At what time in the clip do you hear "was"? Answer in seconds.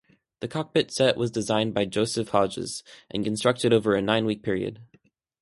1.15-1.29